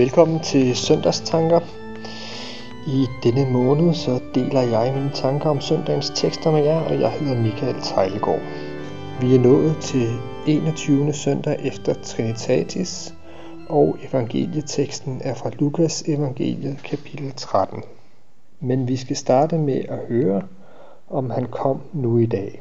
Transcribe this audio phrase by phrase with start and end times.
[0.00, 1.60] Velkommen til Søndagstanker.
[2.86, 7.10] I denne måned så deler jeg mine tanker om søndagens tekster med jer, og jeg
[7.10, 8.40] hedder Michael Tejlegaard.
[9.20, 10.08] Vi er nået til
[10.46, 11.12] 21.
[11.12, 13.14] søndag efter Trinitatis,
[13.68, 17.82] og evangelieteksten er fra Lukas evangeliet kapitel 13.
[18.60, 20.42] Men vi skal starte med at høre,
[21.10, 22.60] om han kom nu i dag.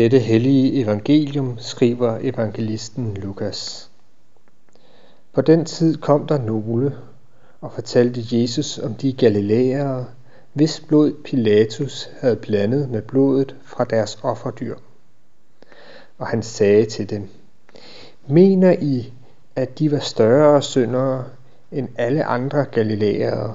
[0.00, 3.90] Dette hellige evangelium skriver evangelisten Lukas.
[5.32, 6.96] På den tid kom der nogle
[7.60, 10.06] og fortalte Jesus om de galilæere,
[10.52, 14.76] hvis blod Pilatus havde blandet med blodet fra deres offerdyr.
[16.18, 17.28] Og han sagde til dem,
[18.26, 19.12] Mener I,
[19.56, 21.24] at de var større syndere
[21.72, 23.54] end alle andre galilæere,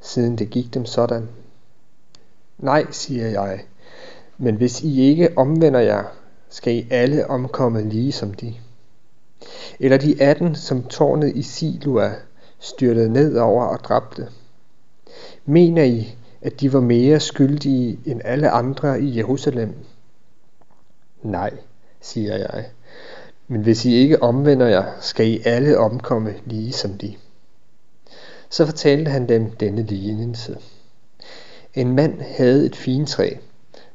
[0.00, 1.28] siden det gik dem sådan?
[2.58, 3.60] Nej, siger jeg,
[4.38, 6.04] men hvis I ikke omvender jer,
[6.48, 8.54] skal I alle omkomme lige som de.
[9.80, 12.12] Eller de 18, som tårnet i Siloa
[12.58, 14.28] styrtede ned over og dræbte.
[15.44, 19.74] Mener I, at de var mere skyldige end alle andre i Jerusalem?
[21.22, 21.50] Nej,
[22.00, 22.64] siger jeg.
[23.48, 27.14] Men hvis I ikke omvender jer, skal I alle omkomme lige som de.
[28.50, 30.58] Så fortalte han dem denne lignelse.
[31.74, 33.30] En mand havde et fintræ,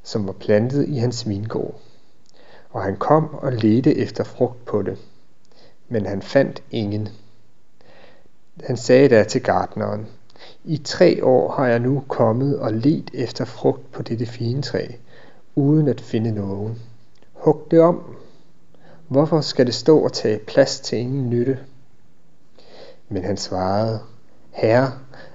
[0.04, 1.76] som var plantet i hans vingård.
[2.70, 4.98] Og han kom og ledte efter frugt på det,
[5.90, 7.10] men han fandt ingen.
[8.64, 10.08] Han sagde da til gartneren,
[10.64, 14.88] i tre år har jeg nu kommet og let efter frugt på dette fine træ,
[15.56, 16.80] uden at finde nogen.
[17.34, 18.16] Hug det om.
[19.08, 21.60] Hvorfor skal det stå og tage plads til ingen nytte?
[23.10, 24.00] Men han svarede,
[24.52, 24.92] Herre,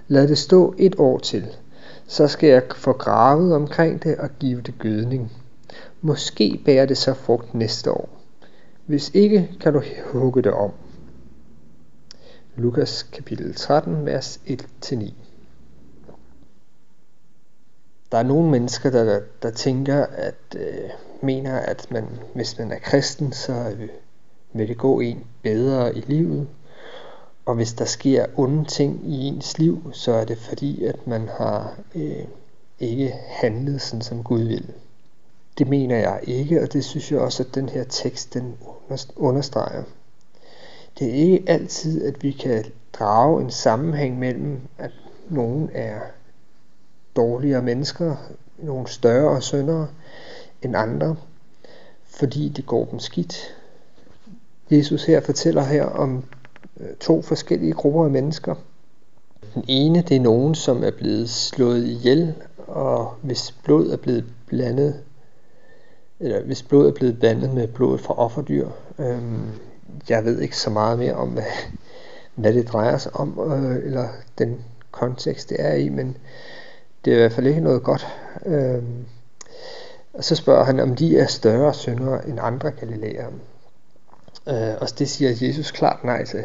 [0.09, 1.57] lad det stå et år til,
[2.07, 5.33] så skal jeg få gravet omkring det og give det gødning.
[6.01, 8.09] Måske bærer det så frugt næste år.
[8.87, 10.71] Hvis ikke, kan du hugge det om.
[12.57, 15.13] Lukas kapitel 13, vers 1-9
[18.13, 20.91] Der er nogle mennesker, der, der tænker, at øh,
[21.23, 22.05] mener, at man,
[22.35, 23.89] hvis man er kristen, så øh,
[24.53, 26.49] vil det gå en bedre i livet.
[27.47, 31.29] Og hvis der sker onde ting i ens liv, så er det fordi, at man
[31.29, 32.25] har øh,
[32.81, 34.73] ikke handlet sådan, som Gud vil.
[35.59, 38.57] Det mener jeg ikke, og det synes jeg også, at den her tekst den
[39.17, 39.83] understreger.
[40.99, 44.91] Det er ikke altid, at vi kan drage en sammenhæng mellem, at
[45.29, 46.01] nogen er
[47.17, 48.17] dårligere mennesker,
[48.59, 49.89] nogle større syndere
[50.63, 51.17] end andre,
[52.05, 53.57] fordi det går dem skidt.
[54.71, 56.25] Jesus her fortæller her om
[56.81, 58.55] Øh, to forskellige grupper af mennesker.
[59.55, 62.35] Den ene, det er nogen, som er blevet slået ihjel,
[62.67, 65.03] og hvis blod er blevet blandet,
[66.21, 68.69] eller hvis blod er blevet blandet med blod fra offerdyr.
[68.99, 69.51] Øhm,
[70.09, 71.45] jeg ved ikke så meget mere om, hvad,
[72.35, 74.09] hvad det drejer sig om, øh, eller
[74.39, 76.17] den kontekst, det er i, men
[77.05, 78.07] det er i hvert fald ikke noget godt.
[78.47, 79.05] Øhm,
[80.13, 83.31] og så spørger han, om de er større syndere end andre galilæere.
[84.49, 86.45] Øh, og det siger Jesus klart nej til.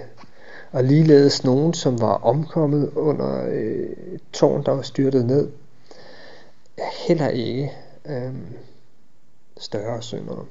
[0.71, 5.49] Og ligeledes nogen, som var omkommet under øh, et tårn, der var styrtet ned,
[7.07, 7.71] heller ikke
[8.05, 8.33] øh,
[9.57, 10.45] større syndere.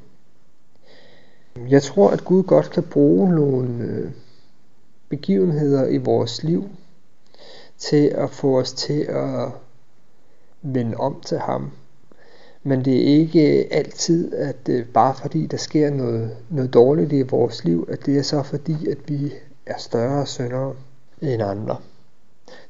[1.68, 4.10] Jeg tror, at Gud godt kan bruge nogle øh,
[5.08, 6.68] begivenheder i vores liv
[7.78, 9.48] til at få os til at
[10.62, 11.70] vende om til ham.
[12.62, 17.22] Men det er ikke altid, at øh, bare fordi der sker noget, noget dårligt i
[17.22, 19.32] vores liv, at det er så fordi, at vi
[19.66, 20.74] er større syndere
[21.22, 21.76] end andre.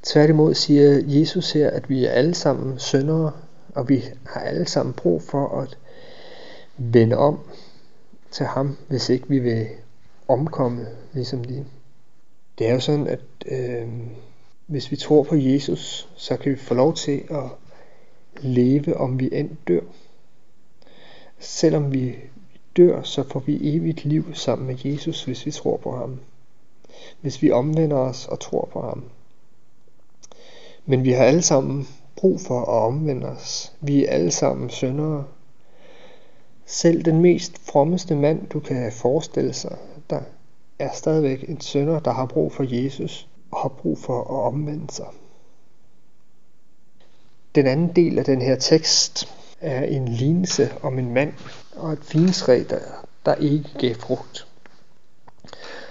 [0.03, 3.33] Tværtimod siger Jesus her, at vi er alle sammen syndere,
[3.75, 5.79] og vi har alle sammen brug for at
[6.77, 7.39] vende om
[8.31, 9.67] til ham, hvis ikke vi vil
[10.29, 11.65] omkomme, ligesom de.
[12.59, 13.89] Det er jo sådan, at øh,
[14.67, 17.45] hvis vi tror på Jesus, så kan vi få lov til at
[18.41, 19.81] leve, om vi end dør.
[21.39, 22.17] Selvom vi
[22.77, 26.21] dør, så får vi evigt liv sammen med Jesus, hvis vi tror på ham.
[27.21, 29.05] Hvis vi omvender os og tror på ham.
[30.87, 33.73] Men vi har alle sammen brug for at omvende os.
[33.81, 35.25] Vi er alle sammen syndere.
[36.67, 39.77] Selv den mest frommeste mand, du kan forestille sig,
[40.11, 40.21] der
[40.79, 44.95] er stadigvæk en synder, der har brug for Jesus og har brug for at omvende
[44.95, 45.07] sig.
[47.55, 49.29] Den anden del af den her tekst
[49.61, 51.33] er en lignelse om en mand
[51.77, 52.81] og et finsræ, der,
[53.27, 54.47] der ikke gav frugt.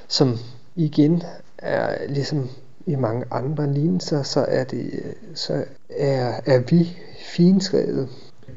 [0.07, 0.37] Som
[0.79, 1.23] igen
[1.57, 2.49] er ligesom
[2.85, 6.97] i mange andre lignelser, så er, det, så er, er vi
[7.35, 8.09] fintræet,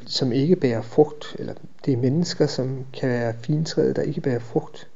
[0.06, 1.54] som ikke bærer frugt, eller
[1.84, 4.88] det er mennesker, som kan være fintræet, der ikke bærer frugt.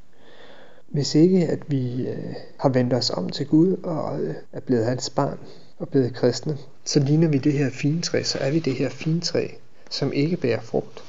[0.89, 4.85] Hvis ikke at vi øh, har vendt os om til Gud og øh, er blevet
[4.85, 5.39] hans barn
[5.79, 9.49] og blevet kristne, så ligner vi det her fintræ, så er vi det her fintræ,
[9.91, 11.05] som ikke bærer frugt.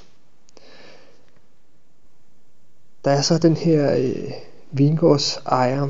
[3.05, 4.31] Der er så den her øh,
[4.71, 5.87] vingårdsejer,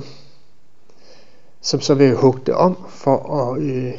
[1.61, 3.93] som så vil hugge det om for at øh,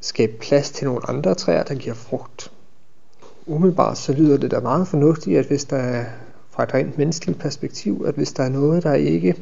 [0.00, 2.52] skabe plads til nogle andre træer, der giver frugt.
[3.46, 6.04] Umiddelbart så lyder det da meget fornuftigt, at hvis der er
[6.50, 9.36] fra et rent menneskeligt perspektiv, at hvis der er noget, der ikke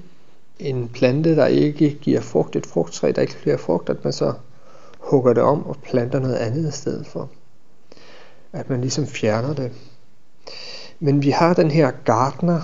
[0.59, 4.33] en plante, der ikke giver frugt, et frugttræ, der ikke giver frugt, at man så
[4.99, 7.31] hugger det om og planter noget andet i stedet for.
[8.53, 9.73] At man ligesom fjerner det.
[11.01, 12.61] Men vi har den her gartner,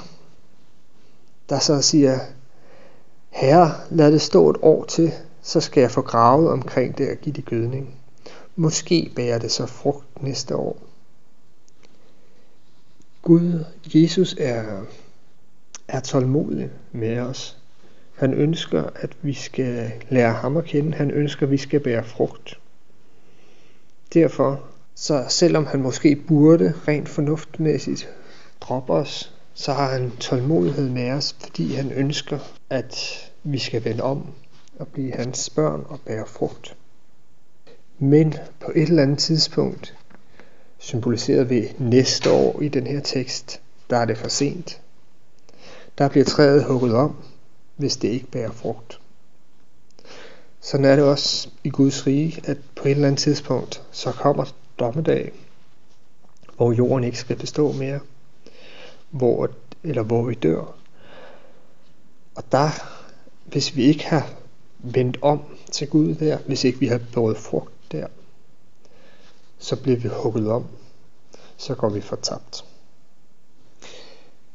[1.48, 2.18] der så siger,
[3.30, 5.12] Herre, lad det stå et år til,
[5.42, 7.94] så skal jeg få gravet omkring det og give det gødning.
[8.56, 10.78] Måske bærer det så frugt næste år.
[13.22, 13.64] Gud,
[13.94, 14.82] Jesus er,
[15.88, 17.56] er tålmodig med os.
[18.14, 20.96] Han ønsker, at vi skal lære ham at kende.
[20.96, 22.60] Han ønsker, at vi skal bære frugt.
[24.14, 24.60] Derfor,
[24.94, 28.08] så selvom han måske burde rent fornuftmæssigt
[28.60, 32.38] droppe os, så har han tålmodighed med os, fordi han ønsker,
[32.70, 32.96] at
[33.42, 34.26] vi skal vende om
[34.78, 36.76] og blive hans børn og bære frugt.
[37.98, 39.94] Men på et eller andet tidspunkt,
[40.78, 43.60] symboliseret ved næste år i den her tekst,
[43.90, 44.80] der er det for sent.
[45.98, 47.16] Der bliver træet hugget om,
[47.76, 49.00] hvis det ikke bærer frugt.
[50.60, 54.44] Sådan er det også i Guds rige, at på et eller andet tidspunkt, så kommer
[54.78, 55.32] dommedag,
[56.56, 58.00] hvor jorden ikke skal bestå mere,
[59.10, 59.50] hvor,
[59.82, 60.74] eller hvor vi dør.
[62.34, 62.68] Og der,
[63.46, 64.30] hvis vi ikke har
[64.78, 68.06] vendt om til Gud der, hvis ikke vi har båret frugt der,
[69.58, 70.66] så bliver vi hugget om.
[71.56, 72.64] Så går vi fortabt.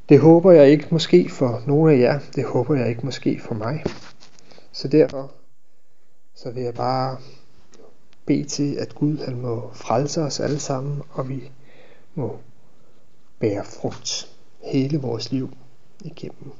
[0.10, 2.20] Det håber jeg ikke måske for nogle af jer.
[2.36, 3.84] Det håber jeg ikke måske for mig.
[4.72, 5.32] Så derfor
[6.36, 7.18] så vil jeg bare
[8.26, 11.52] bede til, at Gud han må frelse os alle sammen, og vi
[12.16, 12.40] må
[13.40, 14.33] bære frugt
[14.64, 15.54] hele vores liv
[16.04, 16.52] igennem.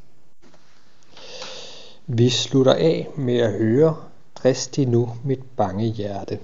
[2.08, 3.96] Vi slutter af med at høre
[4.36, 6.40] Dristi nu mit bange hjerte.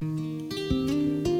[0.00, 0.52] thank
[1.28, 1.33] you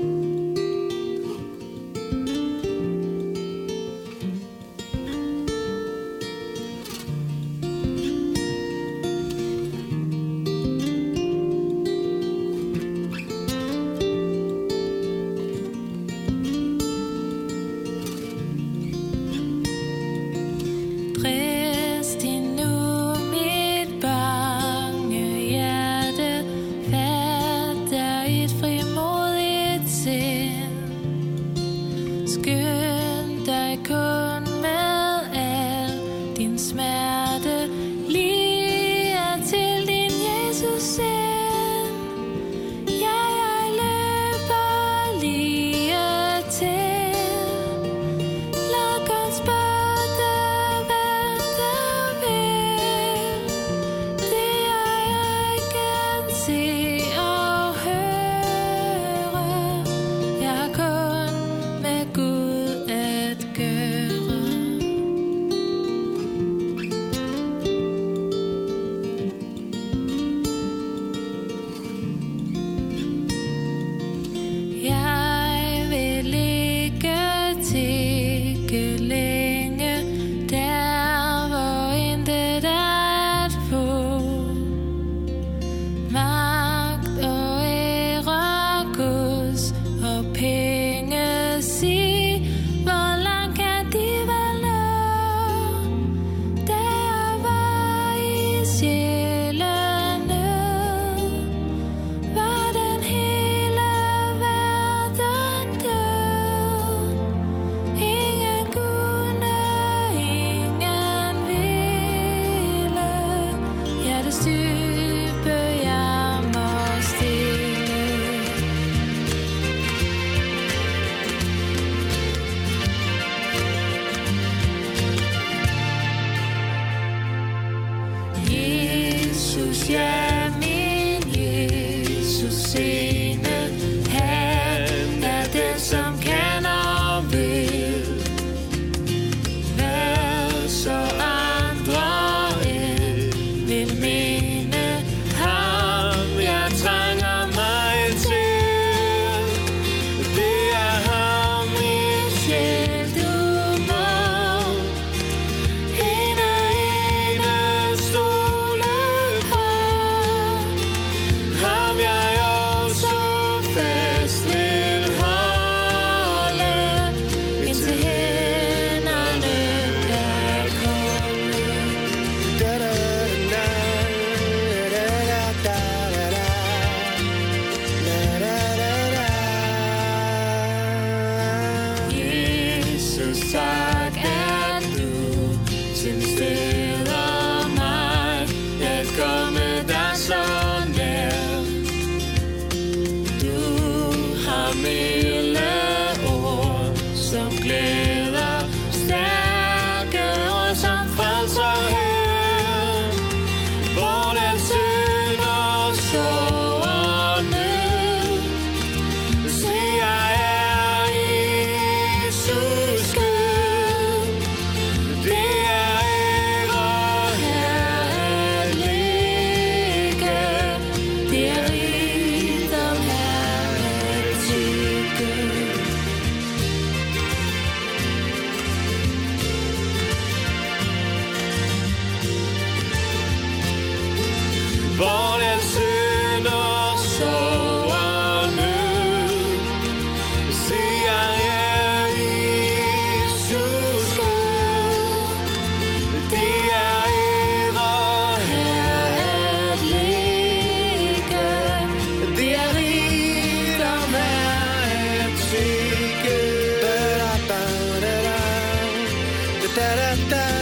[259.77, 260.54] da da da